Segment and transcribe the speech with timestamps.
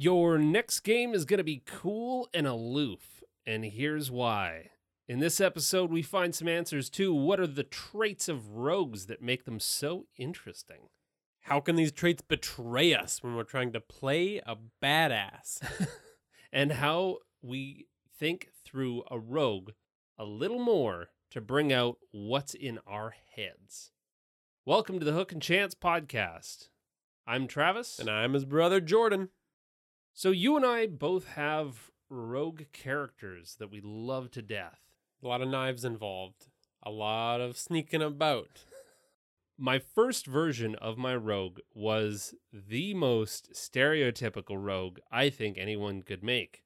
[0.00, 4.70] Your next game is going to be cool and aloof, and here's why.
[5.08, 9.22] In this episode, we find some answers to what are the traits of rogues that
[9.22, 10.90] make them so interesting.
[11.40, 15.60] How can these traits betray us when we're trying to play a badass?
[16.52, 19.72] and how we think through a rogue
[20.16, 23.90] a little more to bring out what's in our heads.
[24.64, 26.68] Welcome to the Hook and Chance podcast.
[27.26, 27.98] I'm Travis.
[27.98, 29.30] and I'm his brother Jordan.
[30.18, 34.80] So, you and I both have rogue characters that we love to death.
[35.22, 36.48] A lot of knives involved,
[36.82, 38.64] a lot of sneaking about.
[39.56, 46.24] My first version of my rogue was the most stereotypical rogue I think anyone could
[46.24, 46.64] make.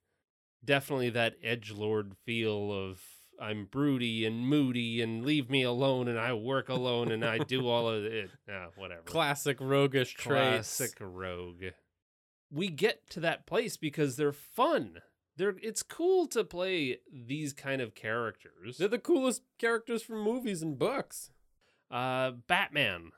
[0.65, 3.03] Definitely that edge lord feel of
[3.39, 7.67] I'm broody and moody and leave me alone and I work alone and I do
[7.67, 8.31] all of it.
[8.51, 9.03] Ah, whatever.
[9.03, 10.77] Classic roguish traits.
[10.77, 11.65] Classic rogue.
[12.53, 15.01] We get to that place because they're fun.
[15.35, 18.77] They're it's cool to play these kind of characters.
[18.77, 21.31] They're the coolest characters from movies and books.
[21.89, 23.11] Uh Batman.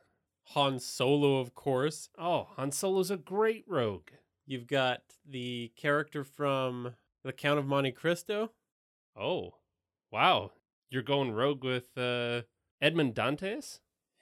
[0.49, 2.09] Han Solo, of course.
[2.17, 4.09] Oh, Han Solo's a great rogue.
[4.45, 8.51] You've got the character from The Count of Monte Cristo.
[9.19, 9.55] Oh,
[10.11, 10.51] wow.
[10.89, 12.43] You're going rogue with uh,
[12.79, 13.79] Edmond Dantes?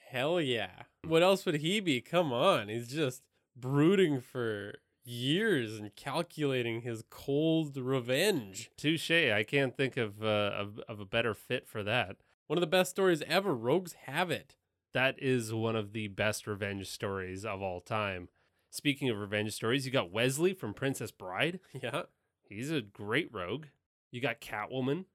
[0.10, 0.84] Hell yeah.
[1.06, 2.00] What else would he be?
[2.00, 2.70] Come on.
[2.70, 3.22] He's just
[3.56, 8.72] brooding for years and calculating his cold revenge.
[8.78, 9.12] Touche.
[9.12, 12.18] I can't think of, uh, of of a better fit for that.
[12.48, 13.54] One of the best stories ever.
[13.56, 14.56] Rogues have it.
[14.94, 18.30] That is one of the best revenge stories of all time.
[18.70, 21.60] Speaking of revenge stories, you got Westley from Princess Bride.
[21.82, 22.04] Yeah.
[22.48, 23.68] He's a great rogue.
[24.12, 25.06] You got Catwoman.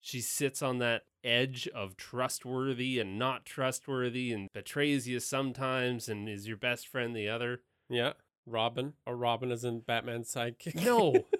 [0.00, 6.28] She sits on that edge of trustworthy and not trustworthy and betrays you sometimes and
[6.28, 7.60] is your best friend the other.
[7.88, 8.14] Yeah.
[8.50, 8.94] Robin.
[9.06, 10.84] Or Robin is in Batman's sidekick.
[10.84, 11.14] No.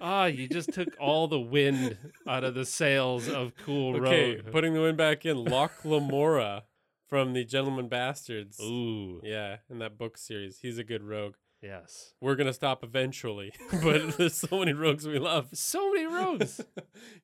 [0.00, 1.96] Ah, you just took all the wind
[2.28, 4.52] out of the sails of Cool okay, Rogue.
[4.52, 5.44] putting the wind back in.
[5.44, 6.62] Locke Lamora
[7.08, 8.60] from the Gentleman Bastards.
[8.60, 10.60] Ooh, Yeah, in that book series.
[10.60, 11.34] He's a good rogue.
[11.60, 12.14] yes.
[12.20, 15.48] We're going to stop eventually, but there's so many rogues we love.
[15.52, 16.60] So many rogues.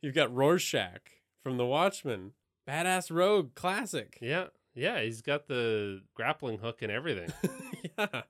[0.03, 1.03] You've got Rorschach
[1.45, 2.33] from The Watchmen.
[2.69, 4.19] Badass rogue, classic.
[4.21, 5.01] yeah, yeah.
[5.01, 7.33] He's got the grappling hook and everything.
[7.97, 8.23] yeah.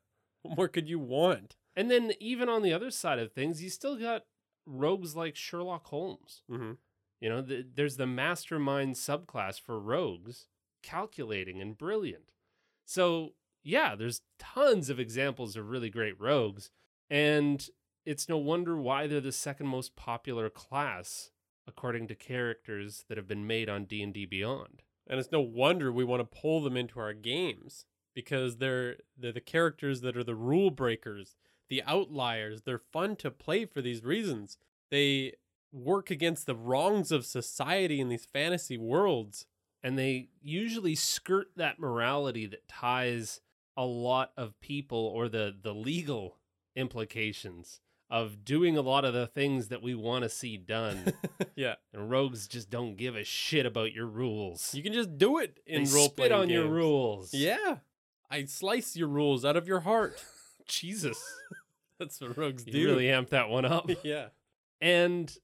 [0.42, 1.56] What more could you want?
[1.78, 4.24] and then even on the other side of things, you still got
[4.66, 6.42] rogues like Sherlock Holmes.
[6.50, 6.72] Mm-hmm.
[7.20, 10.48] You know, the, there's the mastermind subclass for rogues,
[10.82, 12.32] calculating and brilliant.
[12.84, 16.70] So, yeah, there's tons of examples of really great rogues,
[17.08, 17.64] and
[18.04, 21.30] it's no wonder why they're the second most popular class
[21.68, 24.82] according to characters that have been made on D&D Beyond.
[25.06, 27.84] And it's no wonder we want to pull them into our games
[28.18, 31.36] because they're they're the characters that are the rule breakers,
[31.68, 32.62] the outliers.
[32.62, 34.58] They're fun to play for these reasons.
[34.90, 35.34] They
[35.70, 39.46] work against the wrongs of society in these fantasy worlds.
[39.84, 43.40] and they usually skirt that morality that ties
[43.76, 46.38] a lot of people or the the legal
[46.74, 47.80] implications
[48.10, 51.12] of doing a lot of the things that we want to see done
[51.54, 55.38] yeah, and rogues just don't give a shit about your rules you can just do
[55.38, 57.76] it in they role spit on your rules Yeah,
[58.30, 60.22] I slice your rules out of your heart.
[60.66, 61.18] jesus
[61.98, 62.86] That's what rogues you do.
[62.86, 64.26] really amped that one up yeah.
[64.80, 65.34] And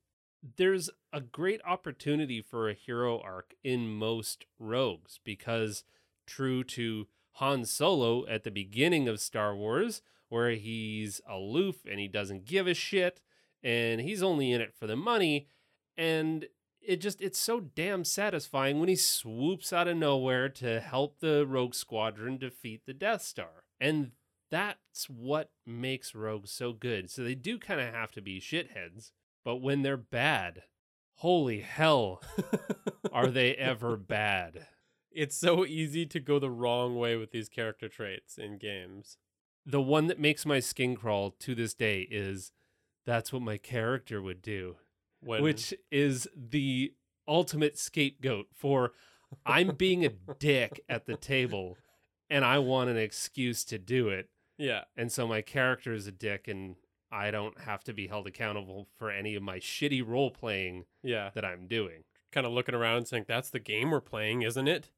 [0.56, 5.84] there's a great opportunity for a hero arc in most rogues because,
[6.26, 12.06] true to Han Solo at the beginning of Star Wars, where he's aloof and he
[12.06, 13.20] doesn't give a shit
[13.62, 15.48] and he's only in it for the money,
[15.96, 16.46] and
[16.86, 21.46] it just it's so damn satisfying when he swoops out of nowhere to help the
[21.46, 23.64] rogue squadron defeat the Death Star.
[23.80, 24.12] And
[24.50, 27.10] that's what makes rogues so good.
[27.10, 29.10] So they do kind of have to be shitheads,
[29.44, 30.62] but when they're bad,
[31.16, 32.22] holy hell,
[33.12, 34.66] are they ever bad?
[35.10, 39.16] It's so easy to go the wrong way with these character traits in games.
[39.64, 42.52] The one that makes my skin crawl to this day is
[43.06, 44.76] that's what my character would do,
[45.24, 46.92] When which is the
[47.26, 48.92] ultimate scapegoat for
[49.46, 51.76] I'm being a dick at the table
[52.30, 54.28] and I want an excuse to do it.
[54.58, 56.76] yeah, And so my character is a dick and
[57.10, 61.30] I don't have to be held accountable for any of my shitty role playing Yeah.
[61.34, 62.04] that I'm doing.
[62.32, 64.90] Kind of looking around and saying, that's the game we're playing, isn't it?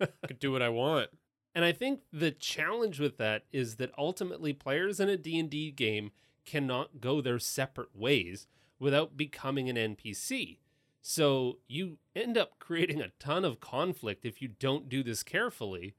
[0.00, 1.10] I could do what I want.
[1.54, 6.10] And I think the challenge with that is that ultimately players in a D&D game
[6.46, 8.46] cannot go their separate ways
[8.82, 10.58] without becoming an NPC.
[11.00, 15.94] So you end up creating a ton of conflict if you don't do this carefully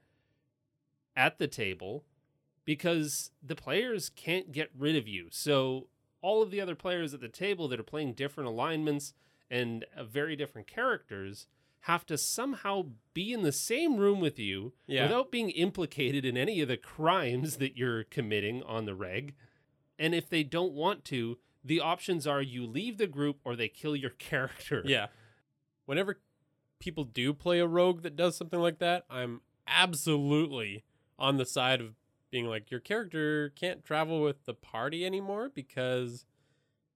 [1.15, 2.03] at the table
[2.65, 5.27] because the players can't get rid of you.
[5.31, 5.87] So
[6.21, 9.13] all of the other players at the table that are playing different alignments
[9.49, 11.47] and uh, very different characters
[11.81, 15.03] have to somehow be in the same room with you Yeah.
[15.03, 19.35] without being implicated in any of the crimes that you're committing on the reg.
[19.99, 23.67] And if they don't want to, the options are you leave the group or they
[23.67, 24.81] kill your character.
[24.85, 25.07] Yeah.
[25.85, 26.19] Whenever
[26.79, 30.83] people do play a rogue that does something like that, I'm absolutely
[31.17, 31.95] on the side of
[32.31, 36.25] being like, your character can't travel with the party anymore because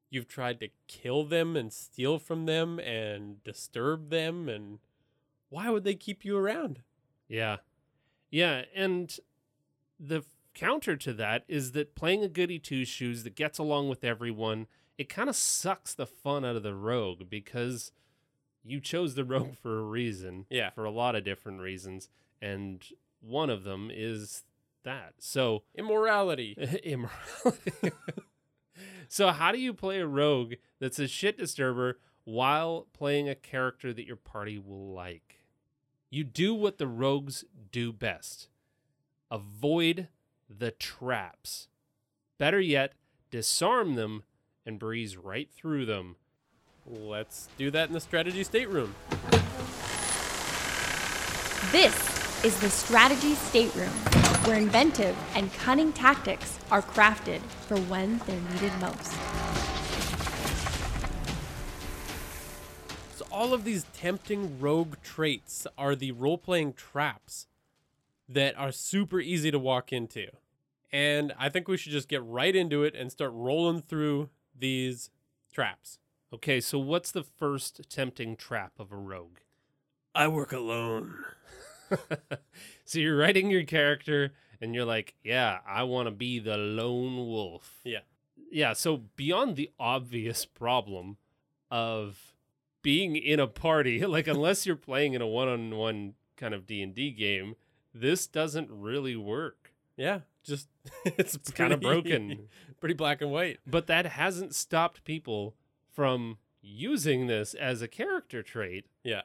[0.10, 4.50] you've tried to kill them and steal from them and disturb them.
[4.50, 4.80] And
[5.50, 6.82] why would they keep you around?
[7.28, 7.58] Yeah.
[8.32, 8.64] Yeah.
[8.76, 9.16] And
[10.00, 10.24] the
[10.58, 14.68] counter to that is that playing a goody two shoes that gets along with everyone,
[14.98, 17.92] it kind of sucks the fun out of the rogue because
[18.64, 20.46] you chose the rogue for a reason.
[20.50, 20.72] Yeah.
[20.72, 22.10] For a lot of different reasons.
[22.42, 22.84] And
[23.22, 24.44] one of them is
[24.84, 25.14] that.
[25.20, 26.56] So, Immorality.
[26.84, 27.92] immorality.
[29.08, 33.94] so, how do you play a rogue that's a shit disturber while playing a character
[33.94, 35.46] that your party will like?
[36.10, 38.50] You do what the rogues do best
[39.30, 40.08] avoid
[40.50, 41.68] the traps.
[42.38, 42.94] Better yet,
[43.32, 44.24] disarm them
[44.66, 46.16] and breeze right through them.
[46.86, 48.96] Let's do that in the strategy stateroom.
[51.72, 53.90] This is the Strategy Stateroom,
[54.46, 59.12] where inventive and cunning tactics are crafted for when they're needed most.
[63.16, 67.48] So all of these tempting rogue traits are the role-playing traps
[68.30, 70.28] that are super easy to walk into.
[70.92, 75.10] And I think we should just get right into it and start rolling through these
[75.52, 76.00] traps.
[76.34, 79.40] Okay, so what's the first tempting trap of a rogue?
[80.14, 81.14] I work alone.
[82.86, 87.18] so you're writing your character and you're like, yeah, I want to be the lone
[87.18, 87.80] wolf.
[87.84, 88.00] Yeah.
[88.52, 91.18] Yeah, so beyond the obvious problem
[91.70, 92.34] of
[92.82, 97.56] being in a party, like unless you're playing in a one-on-one kind of D&D game,
[98.00, 99.74] this doesn't really work.
[99.96, 100.68] Yeah, just
[101.06, 102.48] it's, It's kind of broken.
[102.80, 103.60] pretty black and white.
[103.66, 105.56] But that hasn't stopped people
[105.94, 109.22] from using this as a character trait Yeah.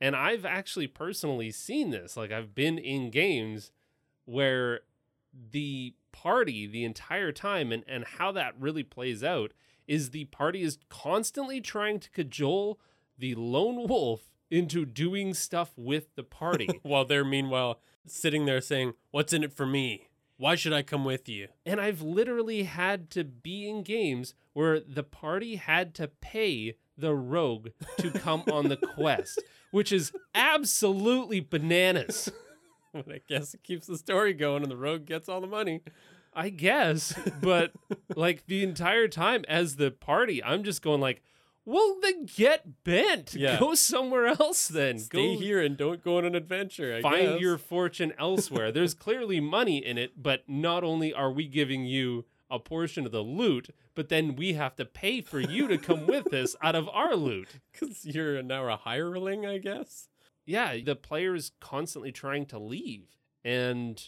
[0.00, 2.16] And I've actually personally seen this.
[2.16, 3.70] Like I've been in games
[4.24, 4.80] where
[5.52, 9.52] the party the entire time and, and how that really plays out
[9.86, 12.80] is the party is constantly trying to cajole
[13.18, 16.68] the lone wolf into doing stuff with the party.
[16.82, 20.08] While they're meanwhile sitting there saying, "What's in it for me?
[20.36, 24.80] Why should I come with you?" and I've literally had to be in games where
[24.80, 27.68] the party had to pay the rogue
[27.98, 32.30] to come on the quest, which is absolutely bananas.
[32.92, 35.80] But I guess it keeps the story going, and the rogue gets all the money.
[36.34, 37.70] I guess, but
[38.16, 41.22] like the entire time as the party, I'm just going like,
[41.64, 43.34] well, then get bent.
[43.40, 43.58] Yeah.
[43.58, 44.98] Go somewhere else then.
[44.98, 46.94] Stay Go here and don't go on an adventure.
[46.96, 47.40] I find guess.
[47.40, 48.72] your fortune elsewhere.
[48.72, 53.12] There's clearly money in it, but not only are we giving you a portion of
[53.12, 56.74] the loot, but then we have to pay for you to come with us out
[56.74, 57.48] of our loot.
[57.72, 60.08] because you're now a hireling, I guess.
[60.44, 63.16] Yeah, the player is constantly trying to leave.
[63.44, 64.02] And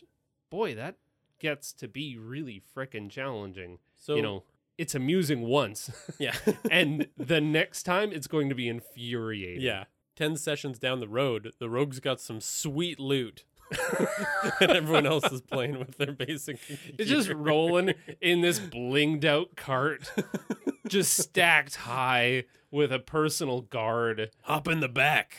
[0.50, 0.97] boy, that
[1.38, 3.79] gets to be really freaking challenging.
[3.97, 4.43] So you know,
[4.79, 5.91] it's amusing once.
[6.19, 6.35] yeah,
[6.71, 9.62] and the next time it's going to be infuriating.
[9.62, 9.85] yeah.
[10.14, 13.45] Ten sessions down the road, the rogue's got some sweet loot,
[14.61, 16.59] and everyone else is playing with their basic.
[16.99, 20.12] It's just rolling in this blinged out cart,
[20.87, 24.31] just stacked high with a personal guard.
[24.43, 25.38] Hop in the back.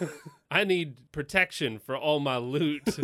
[0.50, 2.98] I need protection for all my loot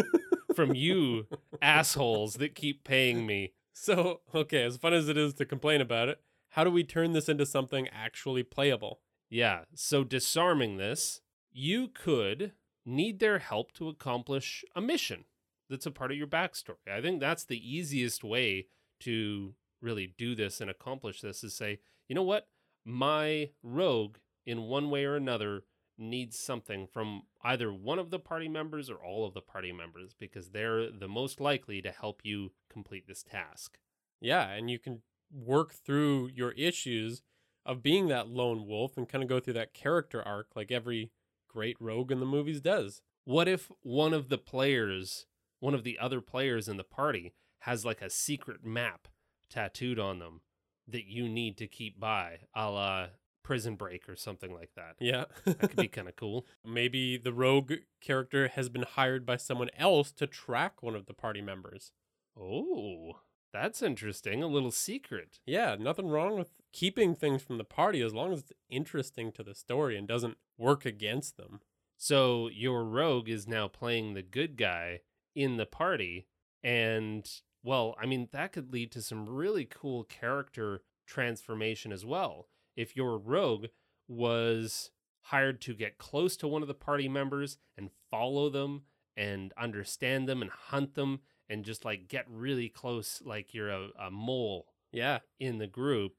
[0.54, 1.26] from you
[1.60, 3.52] assholes that keep paying me.
[3.82, 6.20] So, okay, as fun as it is to complain about it,
[6.50, 9.00] how do we turn this into something actually playable?
[9.30, 12.52] Yeah, so disarming this, you could
[12.84, 15.24] need their help to accomplish a mission
[15.70, 16.74] that's a part of your backstory.
[16.92, 18.66] I think that's the easiest way
[19.00, 22.48] to really do this and accomplish this is say, you know what?
[22.84, 25.62] My rogue, in one way or another,
[25.96, 30.12] needs something from either one of the party members or all of the party members
[30.12, 33.78] because they're the most likely to help you complete this task.
[34.20, 37.22] Yeah, and you can work through your issues
[37.66, 41.10] of being that lone wolf and kind of go through that character arc like every
[41.48, 43.02] great rogue in the movies does.
[43.24, 45.26] What if one of the players,
[45.60, 49.08] one of the other players in the party, has like a secret map
[49.50, 50.40] tattooed on them
[50.88, 53.06] that you need to keep by, a la
[53.42, 54.96] Prison Break or something like that?
[55.00, 55.24] Yeah.
[55.44, 56.46] That could be kind of cool.
[56.64, 61.14] Maybe the rogue character has been hired by someone else to track one of the
[61.14, 61.92] party members.
[62.38, 63.20] Oh,
[63.52, 64.42] that's interesting.
[64.42, 65.40] A little secret.
[65.46, 69.42] Yeah, nothing wrong with keeping things from the party as long as it's interesting to
[69.42, 71.60] the story and doesn't work against them.
[71.96, 75.00] So your rogue is now playing the good guy
[75.34, 76.26] in the party.
[76.62, 77.28] And,
[77.62, 82.48] well, I mean, that could lead to some really cool character transformation as well.
[82.76, 83.66] If your rogue
[84.08, 84.90] was
[85.24, 88.82] hired to get close to one of the party members and follow them
[89.16, 91.20] and understand them and hunt them
[91.50, 95.18] and just like get really close, like you're a, a mole Yeah.
[95.38, 96.14] in the group,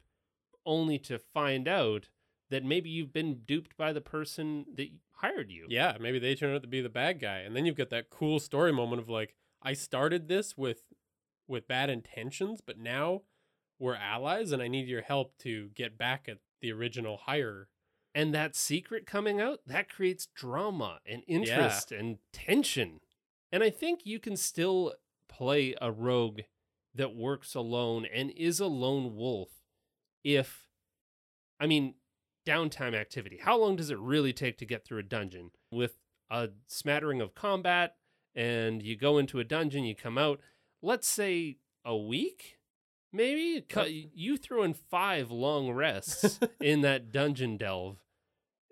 [0.66, 2.10] only to find out
[2.50, 5.66] that maybe you've been duped by the person that hired you.
[5.70, 7.38] Yeah, maybe they turn out to be the bad guy.
[7.40, 10.84] And then you've got that cool story moment of like, I started this with
[11.48, 13.22] with bad intentions, but now
[13.80, 17.68] we're allies and I need your help to get back at the original hire.
[18.14, 23.00] And that secret coming out, that creates drama and interest and tension.
[23.52, 24.94] And I think you can still
[25.32, 26.42] play a rogue
[26.94, 29.50] that works alone and is a lone wolf
[30.24, 30.68] if,
[31.60, 31.96] I mean,
[32.46, 33.40] downtime activity.
[33.42, 35.52] How long does it really take to get through a dungeon?
[35.72, 35.98] With
[36.30, 37.96] a smattering of combat,
[38.36, 40.40] and you go into a dungeon, you come out,
[40.82, 42.58] let's say a week?
[43.14, 43.66] Maybe
[44.14, 47.98] you threw in five long rests in that dungeon delve,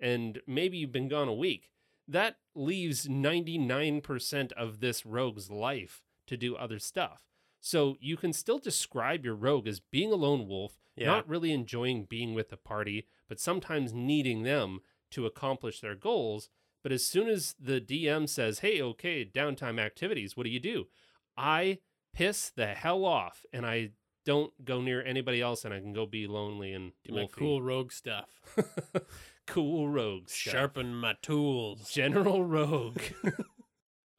[0.01, 1.72] and maybe you've been gone a week.
[2.08, 7.25] That leaves 99% of this rogue's life to do other stuff.
[7.59, 11.07] So you can still describe your rogue as being a lone wolf, Yeah.
[11.07, 14.79] not really enjoying being with the party, but sometimes needing them
[15.12, 16.50] to accomplish their goals.
[16.81, 20.88] But as soon as the DM says, hey, okay, downtime activities, what do you do?
[21.36, 21.79] I
[22.13, 23.91] piss the hell off and I
[24.25, 27.62] don't go near anybody else and I can go be lonely and Do my cool
[27.62, 28.29] rogue stuff.
[29.48, 30.53] cool rogue stuff.
[30.53, 31.89] Sharpen my tools.
[31.91, 33.01] General Rogue.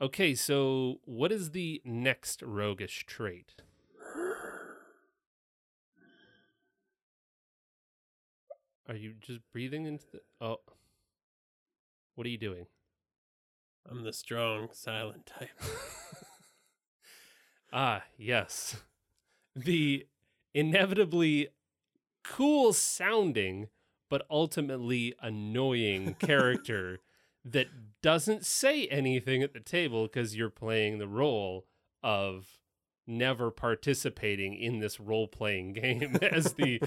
[0.01, 3.55] okay, so what is the next roguish trait?
[8.89, 10.21] Are you just breathing into the.
[10.41, 10.57] Oh.
[12.17, 12.67] What are you doing?
[13.89, 15.51] I'm the strong, silent type.
[17.73, 18.77] Ah, yes.
[19.55, 20.07] The
[20.55, 21.49] inevitably
[22.25, 23.69] cool sounding,
[24.09, 27.01] but ultimately annoying character
[27.45, 27.69] that
[28.03, 31.67] doesn't say anything at the table because you're playing the role
[32.03, 32.59] of
[33.07, 36.81] never participating in this role playing game as the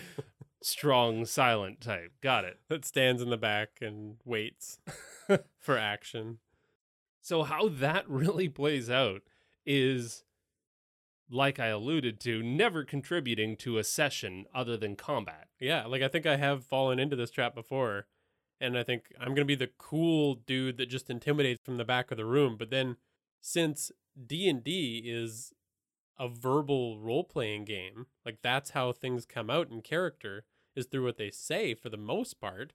[0.62, 2.14] strong, silent type.
[2.22, 2.60] Got it.
[2.70, 4.80] that stands in the back and waits
[5.60, 6.40] for action.
[7.22, 9.22] So, how that really plays out
[9.66, 10.24] is,
[11.30, 15.48] like I alluded to, never contributing to a session other than combat.
[15.60, 18.08] Yeah, like I think I have fallen into this trap before.
[18.64, 21.84] And I think I'm going to be the cool dude that just intimidates from the
[21.84, 22.56] back of the room.
[22.58, 22.96] But then
[23.42, 23.92] since
[24.26, 25.52] D&D is
[26.18, 31.18] a verbal role-playing game, like that's how things come out in character is through what
[31.18, 32.72] they say for the most part.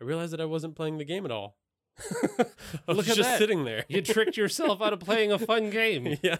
[0.00, 1.56] I realized that I wasn't playing the game at all.
[2.38, 2.46] I
[2.86, 3.38] was Look just that.
[3.38, 3.84] sitting there.
[3.88, 6.18] You tricked yourself out of playing a fun game.
[6.22, 6.36] yeah.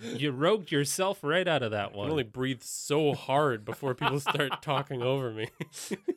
[0.00, 2.08] You rogued yourself right out of that one.
[2.08, 5.48] I only breathe so hard before people start talking over me.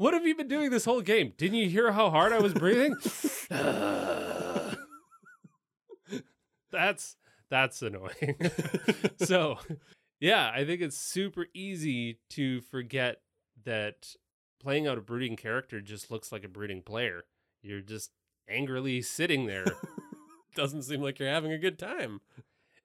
[0.00, 1.34] What have you been doing this whole game?
[1.36, 2.96] Didn't you hear how hard I was breathing?
[6.72, 7.16] that's
[7.50, 8.50] that's annoying.
[9.18, 9.58] so,
[10.18, 13.20] yeah, I think it's super easy to forget
[13.66, 14.14] that
[14.58, 17.24] playing out a brooding character just looks like a brooding player.
[17.60, 18.10] You're just
[18.48, 19.66] angrily sitting there.
[20.54, 22.22] Doesn't seem like you're having a good time.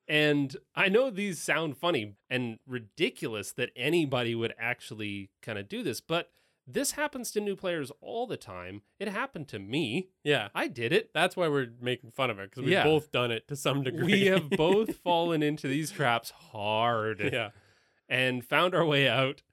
[0.06, 5.82] And I know these sound funny and ridiculous that anybody would actually kind of do
[5.82, 6.32] this, but
[6.68, 8.82] this happens to new players all the time.
[9.00, 10.10] It happened to me.
[10.24, 10.50] Yeah.
[10.56, 11.12] I did it.
[11.14, 12.84] That's why we're making fun of it because we've Yeah.
[12.84, 14.06] both done it to some degree.
[14.06, 17.50] We have both fallen into these traps hard yeah.
[18.10, 19.44] and found our way out.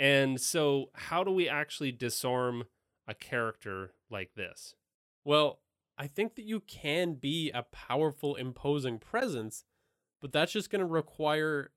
[0.00, 2.64] And so, how do we actually disarm
[3.06, 4.74] a character like this?
[5.24, 5.60] Well,
[5.96, 9.64] I think that you can be a powerful, imposing presence,
[10.20, 11.72] but that's just going to require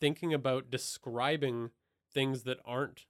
[0.00, 1.70] thinking about describing
[2.12, 3.06] things that aren't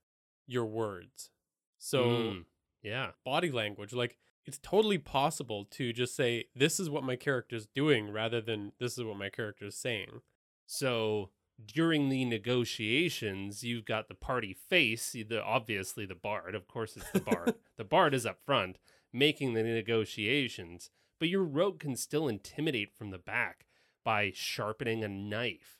[0.49, 1.31] your words.
[1.79, 2.45] So, Mm,
[2.83, 3.11] yeah.
[3.25, 8.11] body language, like it's totally possible to just say, This is what my character's doing
[8.11, 10.23] rather than this is what my character's saying.
[10.67, 11.31] So,
[11.67, 16.55] during the negotiations, you've got the party face, the obviously the bard.
[16.55, 17.55] Of course, it's the bard.
[17.77, 18.79] the bard is up front
[19.13, 23.67] making the negotiations, but your rogue can still intimidate from the back
[24.05, 25.78] by sharpening a knife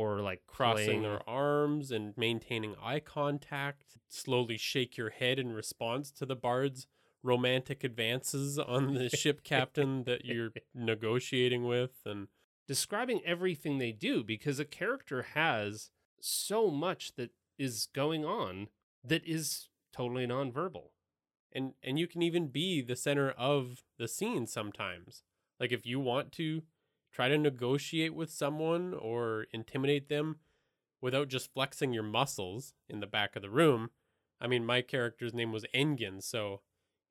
[0.00, 6.10] or like crossing their arms and maintaining eye contact, slowly shake your head in response
[6.10, 6.86] to the bard's
[7.22, 12.28] romantic advances on the ship captain that you're negotiating with and
[12.66, 18.68] describing everything they do because a character has so much that is going on
[19.04, 20.92] that is totally nonverbal.
[21.52, 25.24] and and you can even be the center of the scene sometimes.
[25.58, 26.62] Like if you want to
[27.12, 30.36] try to negotiate with someone or intimidate them
[31.00, 33.90] without just flexing your muscles in the back of the room.
[34.40, 36.60] I mean, my character's name was Engen, so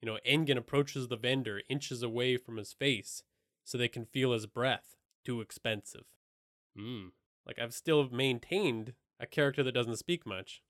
[0.02, 3.24] you know, Engen approaches the vendor inches away from his face
[3.66, 4.96] so they can feel his breath.
[5.26, 6.06] Too expensive.
[6.78, 7.12] Mm.
[7.46, 10.62] Like I've still maintained a character that doesn't speak much.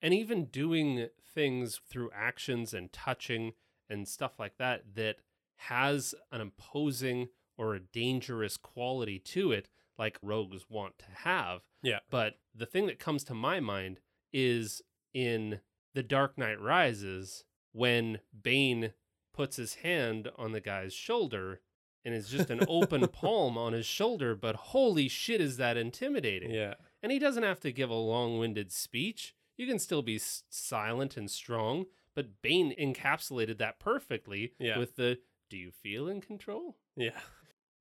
[0.00, 3.52] And even doing things through actions and touching
[3.88, 5.16] and stuff like that that
[5.56, 7.28] has an imposing
[7.60, 11.60] or a dangerous quality to it, like rogues want to have.
[11.82, 11.98] Yeah.
[12.10, 14.00] But the thing that comes to my mind
[14.32, 14.80] is
[15.12, 15.60] in
[15.94, 18.92] The Dark Knight Rises when Bane
[19.34, 21.60] puts his hand on the guy's shoulder
[22.04, 26.50] and it's just an open palm on his shoulder, but holy shit, is that intimidating.
[26.50, 26.74] Yeah.
[27.02, 29.34] And he doesn't have to give a long winded speech.
[29.58, 34.78] You can still be s- silent and strong, but Bane encapsulated that perfectly Yeah.
[34.78, 35.18] with the
[35.50, 36.78] do you feel in control?
[36.96, 37.20] Yeah.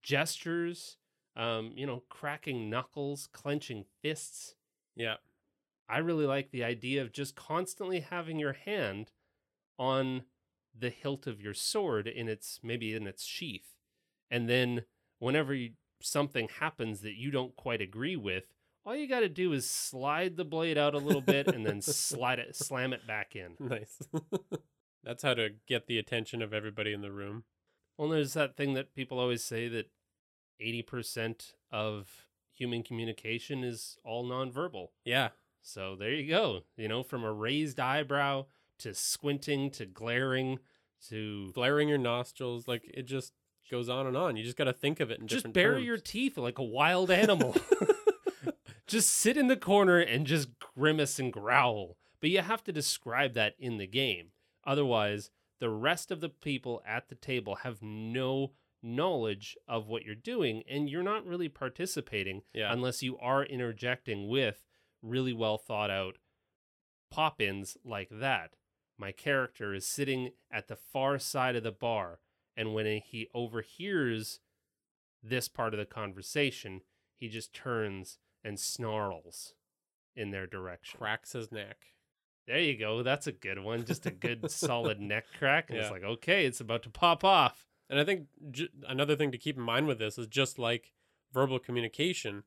[0.03, 0.98] Gestures,
[1.36, 4.56] um, you know, cracking knuckles, clenching fists.
[4.96, 5.15] Yeah.
[5.88, 9.12] I really like the idea of just constantly having your hand
[9.77, 10.24] on
[10.77, 13.75] the hilt of your sword in its maybe in its sheath.
[14.29, 14.84] And then
[15.18, 18.46] whenever you, something happens that you don't quite agree with,
[18.86, 21.82] all you got to do is slide the blade out a little bit and then
[21.82, 23.56] slide it slam it back in.
[23.60, 24.00] Nice.
[25.03, 27.43] That's how to get the attention of everybody in the room.
[28.00, 29.92] Well, there's that thing that people always say that
[30.62, 32.08] 80% of
[32.54, 34.88] human communication is all nonverbal.
[35.04, 35.30] Yeah.
[35.62, 36.62] So there you go.
[36.78, 38.46] You know, from a raised eyebrow
[38.80, 40.60] to squinting to glaring
[41.10, 43.34] to Flaring your nostrils, like it just
[43.70, 44.38] goes on and on.
[44.38, 45.86] You just got to think of it in just bury terms.
[45.86, 47.54] your teeth like a wild animal.
[48.88, 51.98] just sit in the corner and just grimace and growl.
[52.22, 54.28] But you have to describe that in the game.
[54.66, 60.15] Otherwise, the rest of the people at the table have no knowledge of what you're
[60.15, 62.72] doing and you're not really participating Yeah.
[62.72, 64.65] unless you are interjecting with
[65.02, 66.17] really well thought out
[67.12, 68.56] pop ins like that.
[68.98, 72.19] My character is sitting at the far side of the bar,
[72.56, 74.39] and when he overhears
[75.24, 76.82] this part of the conversation,
[77.17, 79.54] he just turns and snarls
[80.15, 80.98] in their direction.
[81.00, 81.88] cracks his neck.
[82.50, 83.04] There you go.
[83.04, 83.86] That's a good one.
[83.86, 85.70] Just a good solid neck crack.
[85.70, 87.68] And it's like, okay, it's about to pop off.
[87.92, 90.92] And I think j- another thing to keep in mind with this is just like
[91.32, 92.42] verbal communication,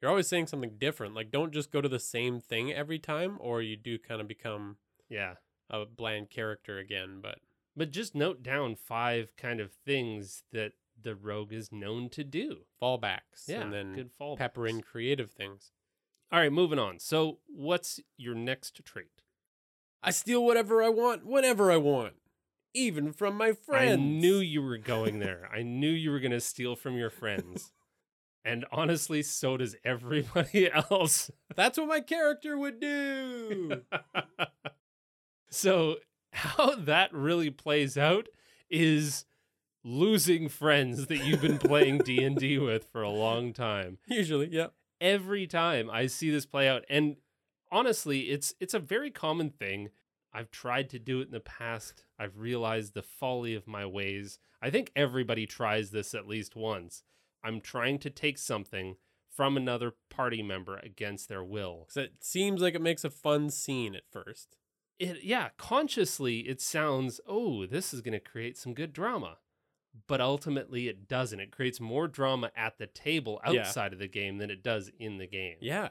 [0.00, 1.14] you're always saying something different.
[1.14, 4.28] Like, don't just go to the same thing every time, or you do kind of
[4.28, 4.76] become
[5.08, 5.36] Yeah.
[5.70, 7.20] a bland character again.
[7.22, 7.38] But
[7.74, 12.66] But just note down five kind of things that the rogue is known to do.
[12.80, 13.62] fallbacks, Yeah.
[13.62, 14.36] and then good fall.
[14.36, 15.72] pepper in creative things.
[16.30, 16.98] All right, moving on.
[16.98, 19.22] So, what's your next trait?
[20.06, 22.14] I steal whatever I want, whenever I want,
[22.72, 23.92] even from my friends.
[23.92, 25.50] I knew you were going there.
[25.52, 27.72] I knew you were going to steal from your friends.
[28.44, 31.32] and honestly, so does everybody else.
[31.56, 33.82] That's what my character would do.
[35.50, 35.96] so,
[36.32, 38.28] how that really plays out
[38.70, 39.24] is
[39.82, 43.98] losing friends that you've been playing D&D with for a long time.
[44.06, 44.68] Usually, yeah.
[45.00, 47.16] Every time I see this play out and
[47.70, 49.90] honestly, it's it's a very common thing.
[50.32, 52.04] I've tried to do it in the past.
[52.18, 54.38] I've realized the folly of my ways.
[54.60, 57.02] I think everybody tries this at least once.
[57.42, 58.96] I'm trying to take something
[59.30, 61.84] from another party member against their will.
[61.88, 64.56] Because it seems like it makes a fun scene at first.
[64.98, 69.38] It yeah, consciously it sounds, "Oh, this is going to create some good drama."
[70.06, 71.40] But ultimately it doesn't.
[71.40, 73.60] It creates more drama at the table Yeah.
[73.60, 75.56] outside of the game than it does in the game.
[75.60, 75.90] Yeah.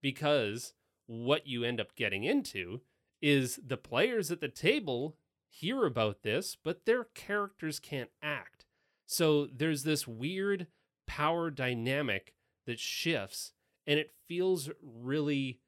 [0.00, 0.74] because
[1.06, 2.80] what you end up getting into
[3.20, 5.16] is the players at the table
[5.48, 8.64] hear about this, but their characters can't act.
[9.06, 10.66] So there's this weird
[11.06, 12.34] power dynamic
[12.66, 13.52] that shifts,
[13.86, 15.60] and it feels really,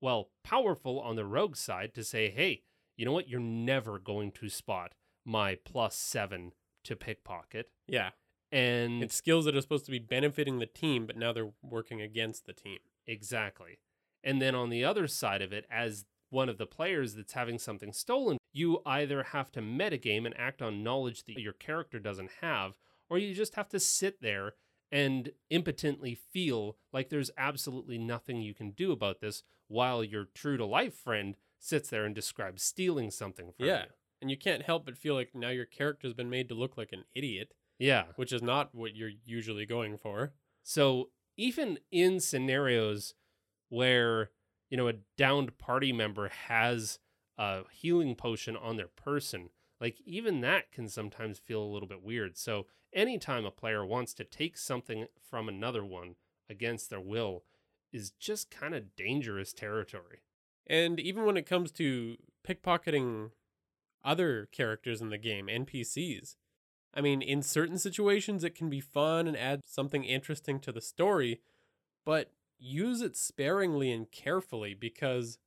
[0.00, 2.62] well, powerful on the rogue side to say, hey,
[2.96, 3.28] you know what?
[3.28, 4.92] You're never going to spot
[5.24, 6.52] my plus seven
[6.84, 7.70] to pickpocket.
[7.88, 8.10] Yeah.
[8.52, 12.00] And It's skills that are supposed to be benefiting the team, but now they're working
[12.00, 12.78] against the team.
[13.06, 13.78] Exactly.
[14.24, 17.58] And then on the other side of it, as one of the players that's having
[17.58, 22.30] something stolen, you either have to metagame and act on knowledge that your character doesn't
[22.40, 22.72] have,
[23.08, 24.54] or you just have to sit there
[24.90, 30.56] and impotently feel like there's absolutely nothing you can do about this while your true
[30.56, 33.82] to life friend sits there and describes stealing something from Yeah.
[33.84, 33.88] you.
[34.20, 36.92] And you can't help but feel like now your character's been made to look like
[36.92, 38.06] an idiot, Yeah.
[38.16, 40.32] which is not what you're usually going for.
[40.62, 43.14] So even in scenarios
[43.74, 44.30] where,
[44.70, 46.98] you know, a downed party member has
[47.36, 52.02] a healing potion on their person, like even that can sometimes feel a little bit
[52.02, 52.38] weird.
[52.38, 56.14] So anytime a player wants to take something from another one
[56.48, 57.42] against their will
[57.92, 60.20] is just kind of dangerous territory.
[60.66, 63.30] And even when it comes to pickpocketing
[64.04, 66.36] other characters in the game, NPCs,
[66.94, 70.80] I mean, in certain situations, it can be fun and add something interesting to the
[70.80, 71.40] story,
[72.04, 75.38] but use it sparingly and carefully because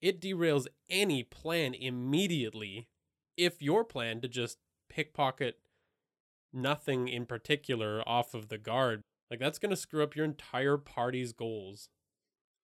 [0.00, 2.88] it derails any plan immediately
[3.36, 5.58] if your plan to just pickpocket
[6.52, 9.02] nothing in particular off of the guard.
[9.30, 11.88] Like, that's going to screw up your entire party's goals.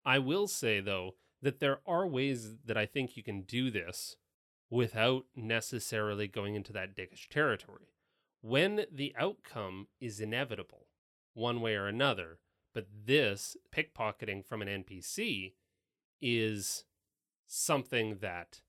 [0.05, 4.17] I will say though that there are ways that I think you can do this
[4.71, 7.93] without necessarily going into that dickish territory.
[8.41, 10.87] When the outcome is inevitable,
[11.35, 12.39] one way or another,
[12.77, 15.55] but this pickpocketing from an NPC
[16.21, 16.85] is
[17.47, 18.61] something that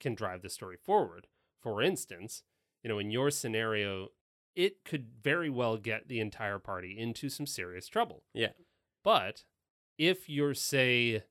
[0.00, 1.26] can drive the story forward.
[1.60, 2.42] For instance,
[2.82, 4.08] you know, in your scenario,
[4.56, 8.22] it could very well get the entire party into some serious trouble.
[8.32, 8.52] Yeah.
[9.04, 9.44] But
[9.98, 11.24] if you're, say,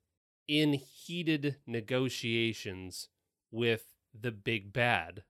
[0.47, 3.10] in heated negotiations
[3.49, 5.23] with the big bad,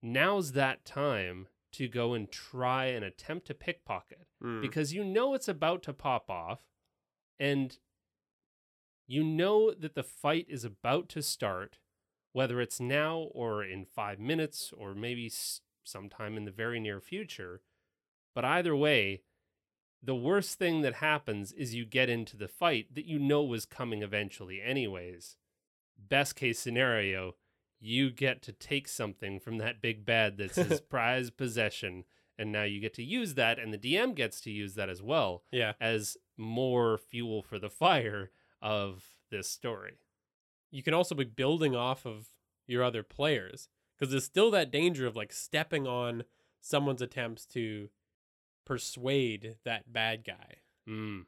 [0.00, 4.60] now's that time to go and try and attempt to pickpocket Mm.
[4.60, 6.60] because you know it's about to pop off
[7.38, 7.78] and
[9.06, 11.78] you know that the fight is about to start,
[12.32, 17.00] whether it's now or in five minutes or maybe s- sometime in the very near
[17.00, 17.60] future.
[18.34, 19.22] But either way,
[20.02, 23.66] the worst thing that happens is you get into the fight that you know was
[23.66, 25.36] coming eventually, anyways.
[25.98, 27.36] Best case scenario,
[27.84, 32.04] you get to take something from that big bad that's his prized possession,
[32.38, 35.02] and now you get to use that, and the DM gets to use that as
[35.02, 35.72] well yeah.
[35.80, 38.30] as more fuel for the fire
[38.62, 39.98] of this story.
[40.70, 42.28] you can also be building off of
[42.66, 46.24] your other players because there's still that danger of like stepping on
[46.60, 47.90] someone's attempts to
[48.64, 50.56] persuade that bad guy.
[50.88, 51.26] Mm.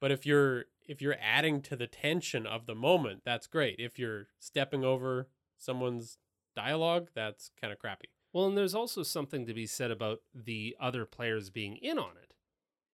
[0.00, 3.76] But if you're if you're adding to the tension of the moment, that's great.
[3.78, 5.28] If you're stepping over
[5.64, 6.18] someone's
[6.54, 8.08] dialogue, that's kind of crappy.
[8.32, 12.16] Well, and there's also something to be said about the other players being in on
[12.20, 12.34] it.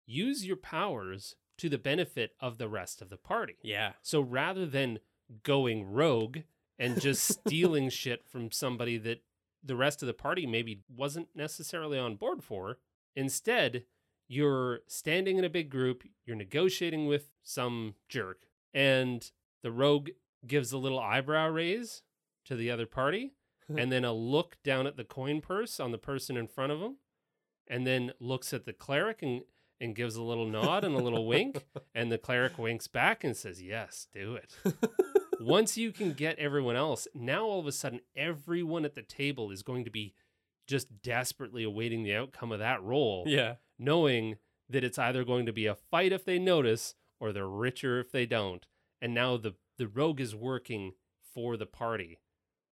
[0.07, 3.57] Use your powers to the benefit of the rest of the party.
[3.63, 3.93] Yeah.
[4.03, 4.99] So rather than
[5.43, 6.39] going rogue
[6.79, 9.23] and just stealing shit from somebody that
[9.63, 12.79] the rest of the party maybe wasn't necessarily on board for,
[13.15, 13.85] instead,
[14.27, 19.31] you're standing in a big group, you're negotiating with some jerk, and
[19.63, 20.11] the rogue
[20.47, 22.03] gives a little eyebrow raise
[22.47, 23.33] to the other party,
[23.77, 26.81] and then a look down at the coin purse on the person in front of
[26.81, 26.97] him,
[27.69, 29.43] and then looks at the cleric and,
[29.81, 33.37] and gives a little nod and a little wink, and the cleric winks back and
[33.37, 34.57] says, Yes, do it.
[35.41, 39.51] Once you can get everyone else, now all of a sudden everyone at the table
[39.51, 40.15] is going to be
[40.67, 43.55] just desperately awaiting the outcome of that roll, yeah.
[43.79, 44.37] knowing
[44.69, 48.13] that it's either going to be a fight if they notice or they're richer if
[48.13, 48.67] they don't.
[49.01, 50.93] And now the, the rogue is working
[51.35, 52.19] for the party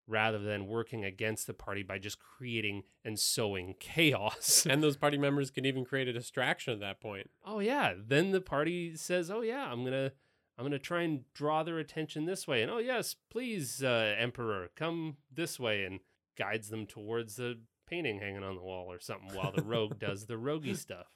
[0.08, 4.66] rather than working against the party by just creating and sowing chaos.
[4.70, 7.30] And those party members can even create a distraction at that point.
[7.44, 10.12] oh yeah then the party says oh yeah i'm gonna
[10.56, 14.68] i'm gonna try and draw their attention this way and oh yes please uh, emperor
[14.74, 16.00] come this way and
[16.36, 20.26] guides them towards the painting hanging on the wall or something while the rogue does
[20.26, 21.06] the roguey stuff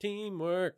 [0.00, 0.74] Teamwork.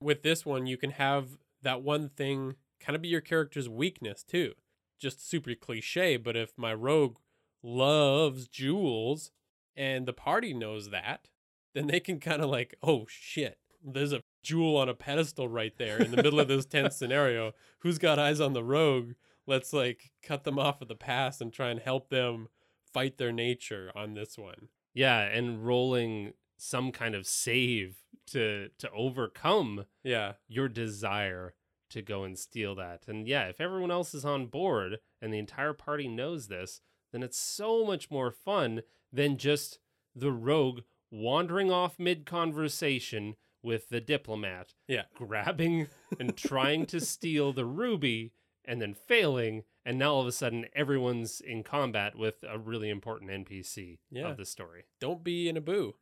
[0.00, 4.22] With this one, you can have that one thing kind of be your character's weakness
[4.22, 4.52] too.
[4.98, 7.16] Just super cliche, but if my rogue
[7.62, 9.30] loves jewels
[9.76, 11.28] and the party knows that,
[11.74, 15.76] then they can kind of like, oh shit, there's a jewel on a pedestal right
[15.78, 17.52] there in the middle of this tense scenario.
[17.80, 19.12] Who's got eyes on the rogue?
[19.46, 22.48] Let's like cut them off of the pass and try and help them
[22.92, 24.68] fight their nature on this one.
[24.94, 27.96] yeah and rolling some kind of save
[28.28, 30.34] to to overcome Yeah.
[30.46, 31.54] your desire
[31.94, 33.02] to go and steal that.
[33.08, 36.80] And yeah, if everyone else is on board and the entire party knows this,
[37.12, 39.78] then it's so much more fun than just
[40.14, 40.80] the rogue
[41.10, 45.04] wandering off mid conversation with the diplomat Yeah.
[45.14, 45.86] grabbing
[46.20, 48.32] and trying to steal the ruby
[48.64, 52.90] and then failing and now all of a sudden everyone's in combat with a really
[52.90, 54.28] important npc Yeah.
[54.30, 55.92] of the story Don't be an Abu.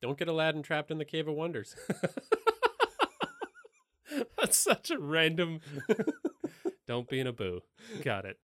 [0.00, 1.74] Don't get Aladdin trapped in the Cave of Wonders.
[4.38, 5.60] that's such a random
[6.86, 7.60] don't be an Abu.
[8.02, 8.38] Got it.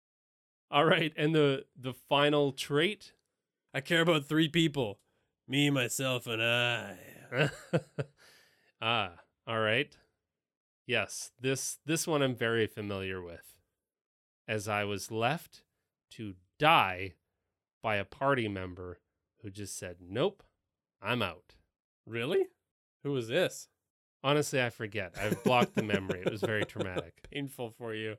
[0.70, 3.14] All right and the the final trait?
[3.74, 5.00] I care about three people.
[5.48, 6.98] Me, myself, and I.
[8.82, 9.12] ah
[9.48, 9.96] all right.
[10.88, 13.58] Yes this this one i'm very familiar with.
[14.48, 15.64] As i was left
[16.12, 17.14] to die
[17.82, 19.00] by a party member
[19.42, 20.44] who just said nope
[21.02, 21.56] i'm out.
[22.06, 22.48] Really?
[23.04, 23.68] Who was this?
[24.24, 28.18] Honestly i forget i've blocked the memory it was very traumatic Painful for you.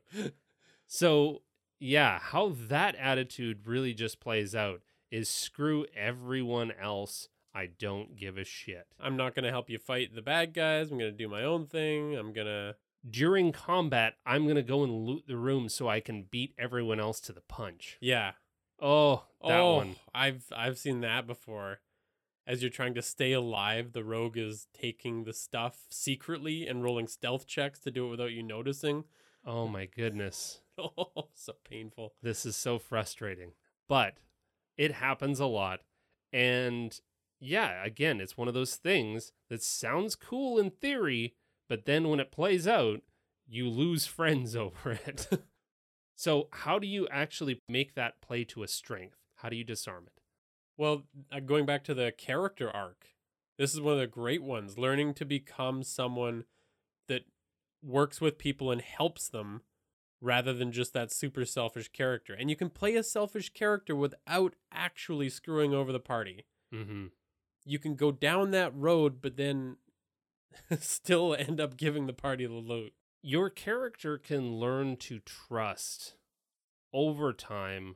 [0.87, 1.41] so
[1.79, 8.37] yeah how that attitude really just plays out is screw everyone else i don't give
[8.37, 10.89] a shit I'm not going to help you fight the bad guys.
[10.89, 12.15] I'm going to do my own thing.
[12.15, 12.75] I'm going to.
[13.09, 17.19] during combat, I'm gonna go and loot the room so I can beat everyone else
[17.21, 17.97] to the punch.
[17.99, 18.31] Yeah.
[18.81, 19.95] Oh, that oh, one.
[20.15, 21.79] I've I've seen that before.
[22.45, 27.07] As you're trying to stay alive, the rogue is taking the stuff secretly and rolling
[27.07, 29.05] stealth checks to do it without you noticing.
[29.45, 30.59] Oh my goodness.
[30.75, 32.15] Oh, so painful.
[32.23, 33.51] This is so frustrating.
[33.87, 34.15] But
[34.75, 35.81] it happens a lot.
[36.31, 36.99] And
[37.39, 41.35] yeah, again, it's one of those things that sounds cool in theory,
[41.69, 43.01] but then when it plays out,
[43.47, 45.27] you lose friends over it.
[46.15, 49.19] so, how do you actually make that play to a strength?
[49.35, 50.22] How do you disarm it?
[50.77, 53.09] Well, uh, going back to the character arc,
[53.57, 54.77] this is one of the great ones.
[54.77, 56.45] Learning to become someone
[57.07, 57.23] that
[57.83, 59.61] works with people and helps them
[60.21, 62.33] rather than just that super selfish character.
[62.33, 66.45] And you can play a selfish character without actually screwing over the party.
[66.73, 67.07] Mm-hmm.
[67.65, 69.77] You can go down that road, but then
[70.79, 72.93] still end up giving the party the loot.
[73.21, 76.15] your character can learn to trust
[76.93, 77.95] over time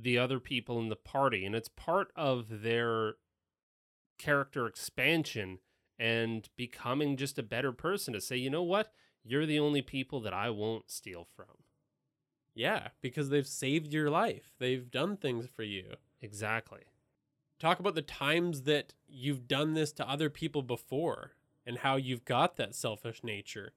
[0.00, 3.14] the other people in the party and it's part of their
[4.18, 5.58] character expansion
[5.98, 8.92] and becoming just a better person to say you know what
[9.24, 11.64] you're the only people that I won't steal from
[12.54, 14.54] Yeah, because they've saved your life.
[14.58, 15.94] They've done things for you.
[16.22, 16.80] exactly
[17.60, 21.32] talk about the times that you've done this to other people before
[21.66, 23.74] and how you've got that selfish nature.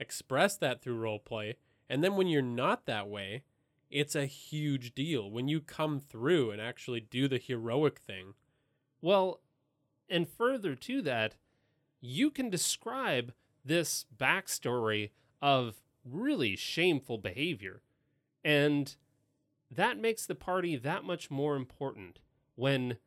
[0.00, 1.56] Express that through role play.
[1.88, 3.44] And then when you're not that way,
[3.90, 5.30] it's a huge deal.
[5.30, 8.34] When you come through and actually do the heroic thing.
[9.00, 9.40] Well,
[10.08, 11.36] and further to that,
[12.00, 13.32] you can describe
[13.64, 15.10] this backstory
[15.42, 17.82] of really shameful behavior.
[18.44, 18.94] And
[19.70, 22.20] that makes the party that much more important
[22.54, 22.98] when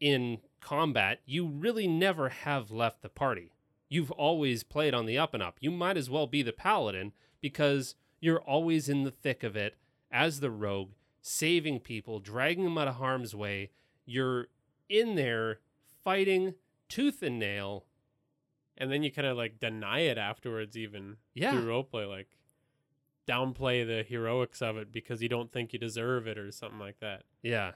[0.00, 3.52] in combat you really never have left the party.
[3.88, 5.58] You've always played on the up and up.
[5.60, 9.76] You might as well be the paladin because you're always in the thick of it
[10.10, 13.70] as the rogue, saving people, dragging them out of harm's way.
[14.04, 14.46] You're
[14.88, 15.60] in there
[16.04, 16.54] fighting
[16.88, 17.86] tooth and nail.
[18.78, 21.52] And then you kind of like deny it afterwards, even Yeah.
[21.52, 22.08] through roleplay.
[22.08, 22.28] Like
[23.26, 27.00] downplay the heroics of it because you don't think you deserve it or something like
[27.00, 27.24] that.
[27.42, 27.72] Yeah.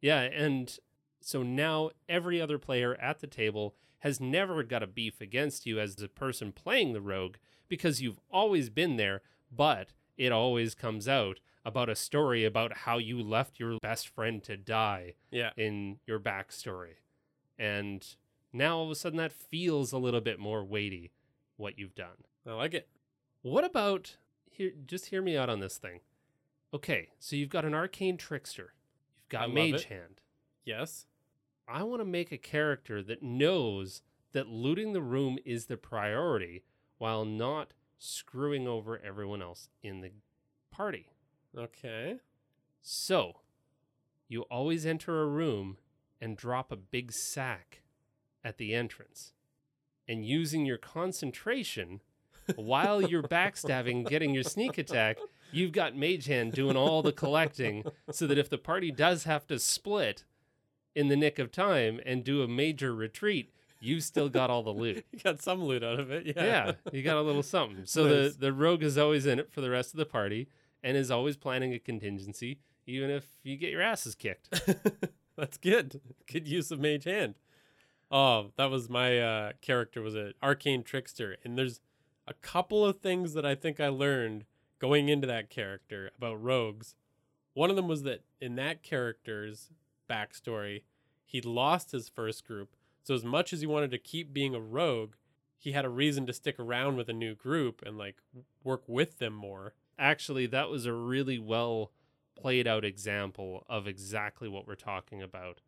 [0.00, 0.20] Yeah.
[0.22, 0.76] And
[1.20, 5.78] so now every other player at the table has never got a beef against you
[5.78, 7.36] as the person playing the rogue
[7.68, 12.98] because you've always been there, but it always comes out about a story about how
[12.98, 15.50] you left your best friend to die Yeah.
[15.56, 16.96] in your backstory.
[17.58, 18.04] And
[18.52, 21.12] now all of a sudden that feels a little bit more weighty
[21.56, 22.24] what you've done.
[22.46, 22.88] I like it.
[23.42, 24.16] What about
[24.50, 26.00] here just hear me out on this thing.
[26.74, 28.74] Okay, so you've got an arcane trickster.
[29.16, 30.20] You've got I mage hand.
[30.64, 31.06] Yes.
[31.68, 36.64] I want to make a character that knows that looting the room is the priority
[36.98, 40.10] while not screwing over everyone else in the
[40.70, 41.11] party.
[41.56, 42.16] Okay.
[42.80, 43.36] So,
[44.28, 45.76] you always enter a room
[46.20, 47.82] and drop a big sack
[48.44, 49.32] at the entrance.
[50.08, 52.00] And using your concentration
[52.56, 55.18] while you're backstabbing, getting your sneak attack,
[55.52, 59.46] you've got Mage Hand doing all the collecting so that if the party does have
[59.48, 60.24] to split
[60.94, 64.70] in the nick of time and do a major retreat, you've still got all the
[64.70, 65.04] loot.
[65.12, 66.26] You got some loot out of it.
[66.26, 66.34] Yeah.
[66.44, 67.84] Yeah, you got a little something.
[67.86, 68.34] So Nice.
[68.34, 70.48] the, the rogue is always in it for the rest of the party
[70.82, 74.48] and is always planning a contingency, even if you get your asses kicked.
[75.36, 76.00] That's good.
[76.30, 77.34] Good use of mage hand.
[78.10, 81.80] Oh, that was my uh, character was an arcane trickster, and there's
[82.26, 84.44] a couple of things that I think I learned
[84.78, 86.94] going into that character about rogues.
[87.54, 89.70] One of them was that in that character's
[90.10, 90.82] backstory,
[91.24, 92.76] he lost his first group.
[93.02, 95.14] So as much as he wanted to keep being a rogue,
[95.58, 98.16] he had a reason to stick around with a new group and like
[98.64, 99.74] work with them more.
[100.02, 101.92] Actually, that was a really well
[102.36, 105.60] played out example of exactly what we're talking about.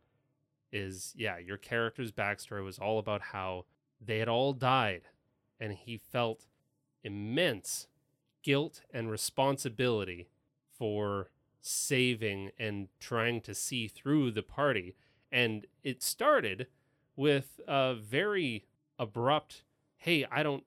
[0.73, 3.65] Is yeah, your character's backstory was all about how
[4.05, 5.03] they had all died
[5.61, 6.47] and he felt
[7.05, 7.87] immense
[8.43, 10.27] guilt and responsibility
[10.77, 14.97] for saving and trying to see through the party.
[15.31, 16.67] And it started
[17.15, 18.65] with a very
[18.99, 19.63] abrupt,
[19.97, 20.65] hey, I don't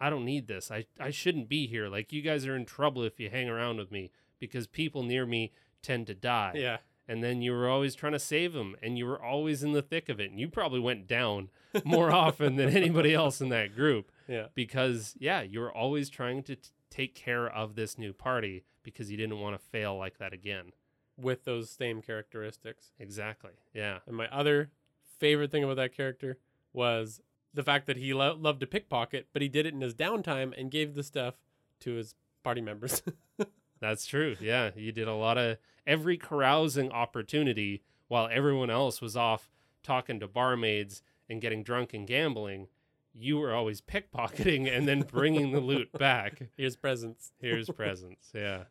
[0.00, 0.70] I don't need this.
[0.70, 1.88] I, I shouldn't be here.
[1.88, 5.26] Like you guys are in trouble if you hang around with me because people near
[5.26, 6.52] me tend to die.
[6.56, 6.78] Yeah.
[7.10, 9.82] And then you were always trying to save them and you were always in the
[9.82, 10.30] thick of it.
[10.30, 11.48] And you probably went down
[11.84, 14.46] more often than anybody else in that group Yeah.
[14.54, 19.10] because, yeah, you were always trying to t- take care of this new party because
[19.10, 20.72] you didn't want to fail like that again.
[21.16, 22.92] With those same characteristics.
[23.00, 23.52] Exactly.
[23.74, 23.98] Yeah.
[24.06, 24.70] And my other
[25.18, 26.38] favorite thing about that character
[26.72, 27.20] was
[27.54, 30.52] the fact that he lo- loved to pickpocket, but he did it in his downtime
[30.58, 31.34] and gave the stuff
[31.80, 33.02] to his party members.
[33.80, 34.36] That's true.
[34.40, 39.50] Yeah, you did a lot of every carousing opportunity while everyone else was off
[39.82, 42.68] talking to barmaids and getting drunk and gambling.
[43.14, 46.42] You were always pickpocketing and then bringing the loot back.
[46.56, 47.32] Here's presents.
[47.40, 48.30] Here's presents.
[48.34, 48.64] Yeah.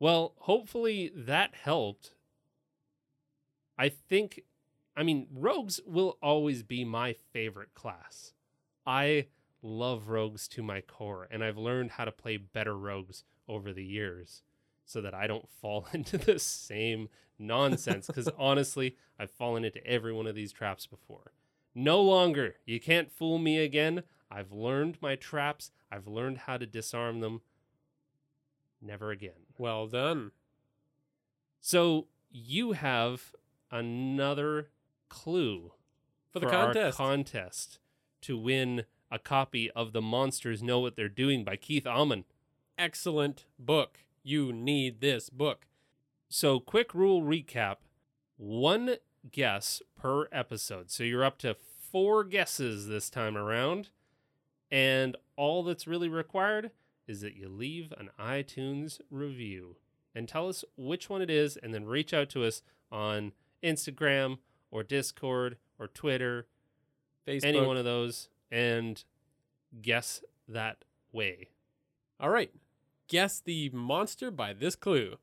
[0.00, 2.14] Well, hopefully that helped.
[3.78, 4.42] I think,
[4.96, 8.34] I mean, rogues will always be my favorite class.
[8.86, 9.26] I
[9.62, 13.84] love rogues to my core, and I've learned how to play better rogues over the
[13.84, 14.42] years
[14.84, 18.06] so that I don't fall into the same nonsense.
[18.06, 21.32] Because honestly, I've fallen into every one of these traps before.
[21.74, 22.56] No longer.
[22.66, 24.02] You can't fool me again.
[24.30, 27.42] I've learned my traps, I've learned how to disarm them.
[28.80, 29.46] Never again.
[29.58, 30.32] Well done.
[31.60, 33.32] So you have
[33.70, 34.68] another
[35.12, 35.72] clue
[36.32, 36.96] For the our contest.
[36.96, 37.78] contest
[38.22, 42.24] to win a copy of The Monsters Know What They're Doing by Keith Ammann.
[42.78, 43.98] Excellent book.
[44.22, 45.66] You need this book.
[46.30, 47.76] So, quick rule recap
[48.38, 48.96] one
[49.30, 50.90] guess per episode.
[50.90, 53.90] So, you're up to four guesses this time around.
[54.70, 56.70] And all that's really required
[57.06, 59.76] is that you leave an iTunes review
[60.14, 64.38] and tell us which one it is, and then reach out to us on Instagram
[64.72, 66.48] or Discord or Twitter,
[67.26, 67.44] Facebook.
[67.44, 69.04] any one of those, and
[69.80, 71.50] guess that way.
[72.18, 72.50] All right.
[73.08, 75.18] Guess the monster by this clue.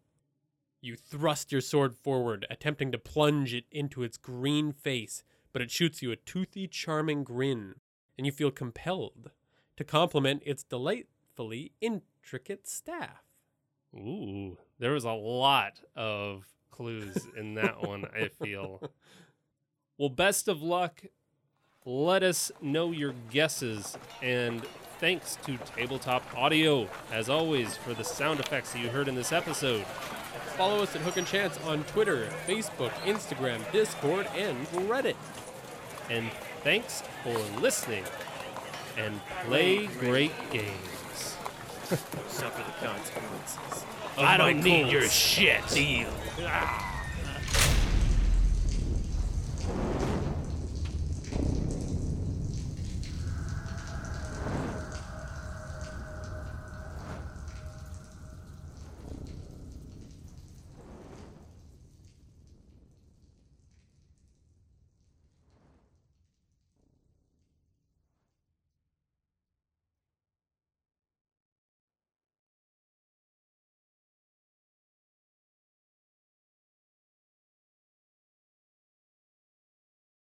[0.81, 5.71] You thrust your sword forward, attempting to plunge it into its green face, but it
[5.71, 7.75] shoots you a toothy, charming grin,
[8.17, 9.31] and you feel compelled
[9.75, 13.23] to compliment its delightfully intricate staff.
[13.95, 18.81] Ooh, there was a lot of clues in that one, I feel.
[19.99, 21.03] Well, best of luck.
[21.85, 23.97] Let us know your guesses.
[24.21, 24.65] And
[24.99, 29.33] thanks to Tabletop Audio, as always, for the sound effects that you heard in this
[29.33, 29.85] episode.
[30.55, 35.17] Follow us at Hook and Chance on Twitter, Facebook, Instagram, Discord, and Reddit.
[36.09, 36.31] And
[36.63, 38.05] thanks for listening.
[38.97, 41.35] And play great games.
[42.29, 43.85] Suffer the consequences.
[44.17, 45.67] I don't need your shit.
[45.67, 46.09] Deal.
[46.43, 46.88] Ah.